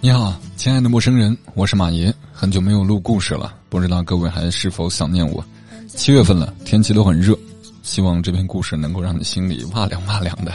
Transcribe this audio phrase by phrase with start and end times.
[0.00, 5.44] 你好，亲爱的陌生人，我是马爷，很久没有录故事了，不知道各位还是否想念我？
[5.88, 7.36] 七月份了，天气都很热，
[7.82, 10.52] 希望这篇故事能够让你心里哇凉哇凉的。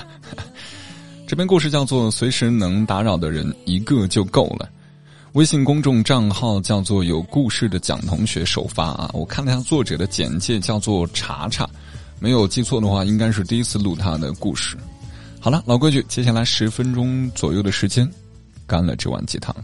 [1.27, 4.66] 这篇故事叫做《随时能打扰的人一个就够了》，
[5.34, 9.12] 微信公众账号叫做“有故事的蒋同学”首发啊。
[9.14, 11.70] 我看了一下作者的简介，叫做查查，
[12.18, 14.78] 没有记错的话，应该是第一次录他的故事。
[15.41, 18.10] 好了，老规矩，接下来十分钟左右的时间。
[18.68, 19.55] 干了这碗鸡汤。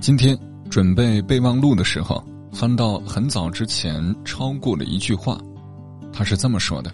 [0.00, 0.36] 今天
[0.68, 2.20] 准备备忘录的时候，
[2.52, 5.40] 翻到很早之前抄过的一句话，
[6.12, 6.92] 他是这么说的：“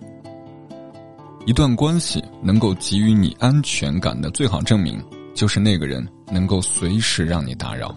[1.46, 5.02] 一段关系能够给予你安全感的最好证明，
[5.34, 7.94] 就是那个人能够随时让你打扰。”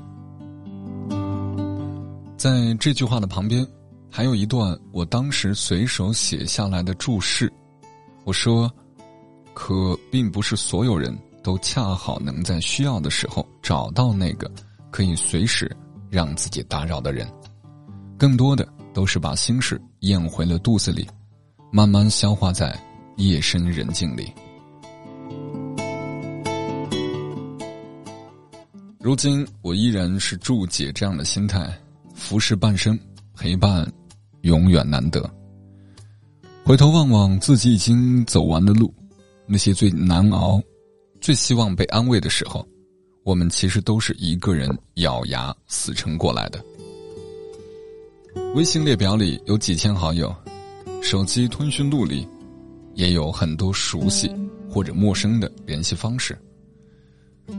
[2.38, 3.68] 在这句话的旁边。
[4.14, 7.52] 还有一段我当时随手写下来的注释，
[8.26, 8.70] 我说
[9.56, 14.52] ：“可并不是所有人都恰好能在需要的时候找到那个
[14.92, 15.74] 可以随时
[16.10, 17.26] 让自己打扰的人，
[18.18, 21.08] 更多的都是把心事咽回了肚子里，
[21.72, 22.78] 慢慢消化在
[23.16, 24.30] 夜深人静里。”
[29.00, 31.74] 如今我依然是注解这样的心态，
[32.14, 33.00] 服侍半生，
[33.36, 33.90] 陪伴。
[34.42, 35.30] 永远难得。
[36.64, 38.94] 回头望望自己已经走完的路，
[39.48, 40.62] 那些最难熬、
[41.20, 42.66] 最希望被安慰的时候，
[43.24, 46.64] 我们其实都是一个人咬牙死撑过来的。
[48.56, 50.34] 微信列表里有几千好友，
[51.02, 52.28] 手机通讯录里
[52.94, 54.32] 也有很多熟悉
[54.70, 56.38] 或者陌生的联系方式，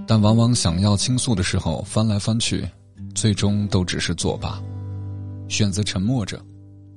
[0.07, 2.67] 但往往想要倾诉的时候，翻来翻去，
[3.15, 4.63] 最终都只是作罢，
[5.49, 6.43] 选择沉默着。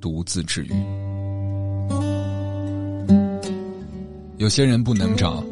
[0.05, 0.71] 独自治愈。
[4.37, 5.43] 有些人不能找，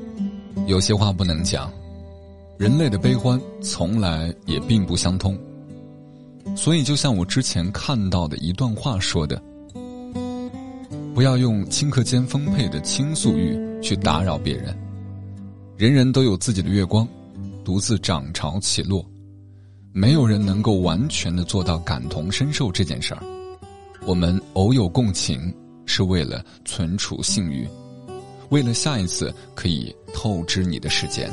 [0.67, 1.73] 有些话不能讲。
[2.59, 5.35] 人类的悲欢从来也并不相通。
[6.55, 9.41] 所以，就像我之前看到的一段话说的
[11.16, 14.78] ：“不要用顷刻间丰沛的倾诉欲去打扰别人。
[15.78, 17.07] 人人都有自己的月光，
[17.66, 19.03] 独自涨潮起落，
[19.91, 23.23] 没有人能够完全的做到感同身受这件事儿。”
[24.06, 25.53] 我们偶有共情，
[25.86, 27.66] 是为了存储信誉，
[28.50, 31.31] 为了下一次可以透支你的时间。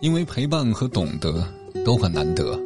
[0.00, 1.42] 因为陪伴和懂得
[1.86, 2.60] 都很难得，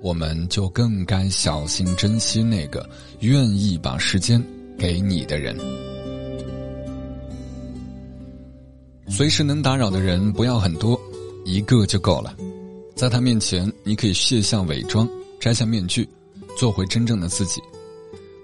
[0.00, 2.88] 我们就更该小心珍惜那个
[3.20, 4.44] 愿意把时间
[4.76, 5.56] 给你的人。
[9.08, 11.00] 随时能打扰的人不要很多，
[11.44, 12.34] 一个就够了。
[12.96, 15.08] 在他面前，你可以卸下伪装。
[15.40, 16.06] 摘下面具，
[16.56, 17.62] 做回真正的自己。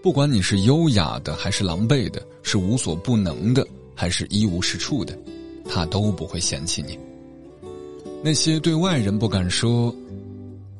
[0.02, 5.16] 不管你是优雅的还是狼狈的，是无所不能的还是一无是处的，
[5.68, 6.98] 他都不会嫌弃你。
[8.24, 9.94] 那些对外人不敢说、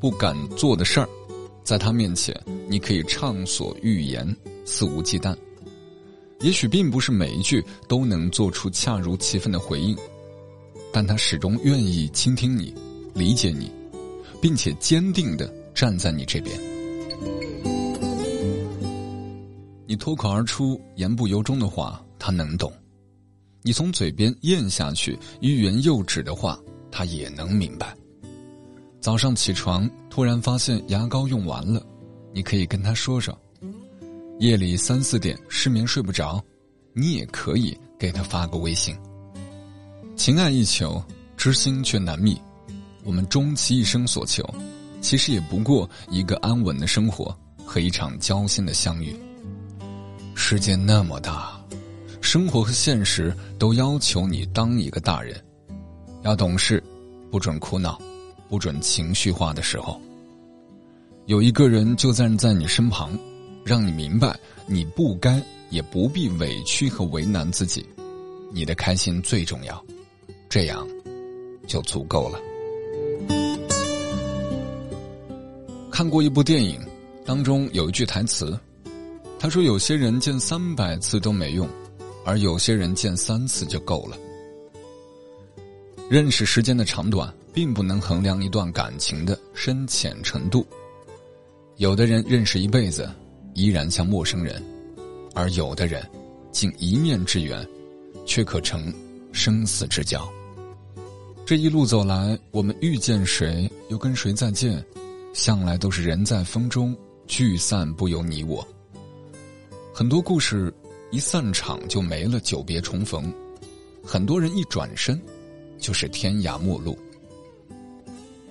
[0.00, 1.08] 不敢做的事儿，
[1.62, 2.34] 在他面前，
[2.66, 4.34] 你可以畅所欲言、
[4.64, 5.36] 肆无忌惮。
[6.40, 9.94] 也许并不是每一句都能做出恰如其分的回应，
[10.90, 12.72] 但他始终愿意倾听你、
[13.12, 13.70] 理解你，
[14.40, 15.52] 并且坚定的。
[15.76, 16.58] 站在你这边，
[19.86, 22.70] 你脱口而出言不由衷的话，他能懂；
[23.60, 26.58] 你从嘴边咽下去欲言又止的话，
[26.90, 27.94] 他也能明白。
[29.02, 31.84] 早上起床突然发现牙膏用完了，
[32.32, 33.34] 你可以跟他说说；
[34.38, 36.42] 夜里三四点失眠睡不着，
[36.94, 38.96] 你也可以给他发个微信。
[40.16, 41.04] 情爱一求，
[41.36, 42.40] 知心却难觅，
[43.04, 44.42] 我们终其一生所求。
[45.06, 47.32] 其实也不过一个安稳的生活
[47.64, 49.14] 和一场交心的相遇。
[50.34, 51.64] 世界那么大，
[52.20, 55.40] 生活和现实都要求你当一个大人，
[56.24, 56.82] 要懂事，
[57.30, 58.02] 不准哭闹，
[58.48, 60.02] 不准情绪化的时候。
[61.26, 63.16] 有一个人就站在你身旁，
[63.64, 64.36] 让你明白
[64.66, 67.86] 你不该也不必委屈和为难自己，
[68.52, 69.80] 你的开心最重要，
[70.48, 70.84] 这样
[71.68, 72.40] 就足够了。
[75.96, 76.78] 看过一部电影，
[77.24, 78.54] 当中有一句台词，
[79.38, 81.66] 他说：“有些人见三百次都没用，
[82.22, 84.18] 而有些人见三次就够了。”
[86.10, 90.66] 认识时间的长短，并不能衡量一段感情的深浅程度。
[91.78, 93.10] 有的人认识一辈子，
[93.54, 94.60] 依然像陌生人；
[95.32, 96.06] 而有的人，
[96.52, 97.66] 仅一面之缘，
[98.26, 98.92] 却可成
[99.32, 100.30] 生死之交。
[101.46, 104.84] 这一路走来，我们遇见谁，又跟谁再见。
[105.36, 106.96] 向来都是人在风中，
[107.26, 108.66] 聚散不由你我。
[109.92, 110.72] 很多故事
[111.10, 113.30] 一散场就没了，久别重逢；
[114.02, 115.20] 很多人一转身，
[115.78, 116.96] 就是天涯陌路。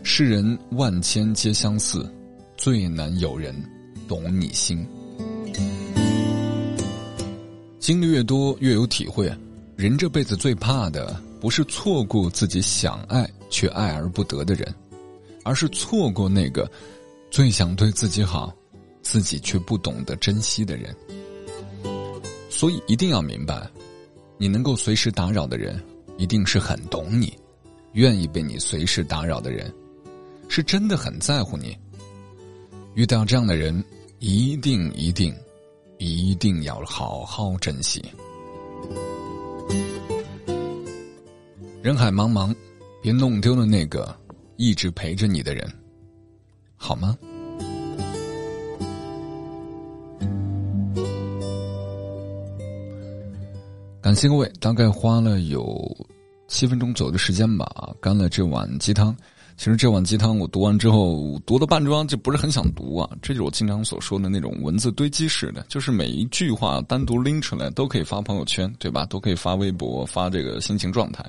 [0.03, 2.07] 世人万千皆相似，
[2.55, 3.55] 最难有人
[4.07, 4.87] 懂你心。
[7.79, 9.27] 经历越多，越有体会。
[9.75, 14.71] 人这辈子最怕的，不是错过自己想爱却爱而不得的人，
[15.45, 16.69] 而是错过那个
[17.29, 18.53] 最想对自己好，
[19.01, 20.93] 自己却不懂得珍惜的人。
[22.49, 23.69] 所以一定要明白，
[24.37, 25.81] 你能够随时打扰的人，
[26.17, 27.33] 一定是很懂你，
[27.93, 29.71] 愿意被你随时打扰的人，
[30.49, 31.77] 是真的很在乎你。
[32.95, 33.81] 遇到这样的人，
[34.19, 35.33] 一定一定。
[35.97, 38.03] 一定要好好珍惜。
[41.81, 42.53] 人海茫茫，
[43.01, 44.13] 别弄丢了那个
[44.57, 45.71] 一直陪着你的人，
[46.75, 47.17] 好吗？
[54.01, 55.97] 感谢各位，大概花了有
[56.47, 57.65] 七分钟左右的时间吧，
[57.99, 59.15] 干了这碗鸡汤。
[59.57, 63.09] 其实这碗鸡汤我读完之后，读到半章就不是很想读啊。
[63.21, 69.05] 这就是我经常所说的那种文字堆积式的，就是每一句话单独拎出来都可以发朋友圈，对吧？
[69.05, 71.25] 都可以发微博，发这个心情状态。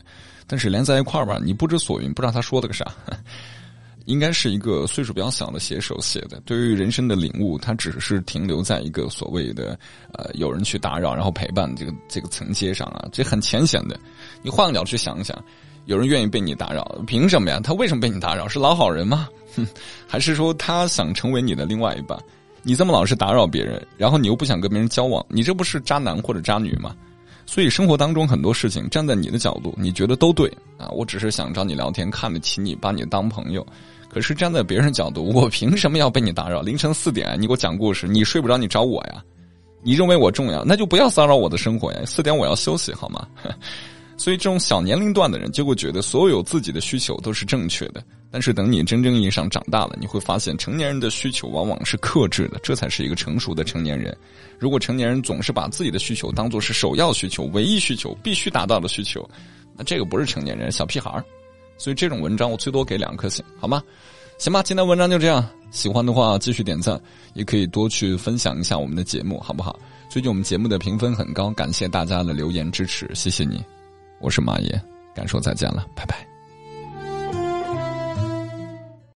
[0.46, 2.93] 但是连在一块儿吧，你不知所云，不知道他说了个啥。
[4.06, 9.78] 应该是一个岁数比较小的写手写的，对于人生的领悟，他只是停留在一个所谓的
[10.12, 13.99] 呃有人去打扰，然后陪伴这个这个层阶上啊，这很浅显的。
[14.43, 15.37] 你换个角度去想一想。
[15.87, 17.61] 有人愿意被你打扰，凭什么呀？
[17.62, 18.47] 他为什么被你打扰？
[18.47, 19.29] 是老好人吗？
[19.56, 19.67] 哼，
[20.06, 22.19] 还是说他想成为你的另外一半？
[22.62, 26.94] 你这么老是打扰别人，然后你又不想跟别人交往，你这不是渣男或者渣女吗？
[27.47, 30.88] 所以生活当中很多事情，站在你的角度，你觉得都对啊。
[30.88, 33.65] 我只是想找你聊天，看得起你，把你当朋友。
[34.09, 36.61] 可是站在别人角度，我凭什么要被你打扰？
[36.61, 39.23] 凌晨四点，你给我讲故事，你睡不着，你找我呀？
[39.83, 42.00] 你认为我重要，那就不要骚扰我的生活呀。
[42.05, 43.25] 四点我要休息，好吗？
[44.16, 48.02] 所以，这种小年龄段的人就会觉得所有自己的需求都是正确的。
[48.30, 54.16] 但是，等你真正意义上长大了，你会发现，成年人的需求往往是克制的，这才是一个成熟的成年人。
[54.58, 59.28] 如果成年人总是把自己的需求当做是首要需求、唯一需求、必须达到的需求，
[59.76, 61.24] 那这个不是成年人，小屁孩儿。
[61.78, 63.82] 所以，这种文章我最多给两颗星，好吗？
[64.38, 65.46] 行吧，今天文章就这样。
[65.70, 67.00] 喜欢的话，继续点赞，
[67.34, 69.78] 也可以多去分享一下我们的节目，好不好？
[70.08, 73.62] 最近我们节目的评分很高，感谢大家的留言支持，谢谢你。
[74.18, 74.80] 我是马爷，
[75.14, 76.36] 感受再见了，拜拜。